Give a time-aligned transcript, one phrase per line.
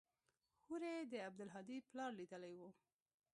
[0.67, 2.59] هورې يې د عبدالهادي پلار ليدلى و.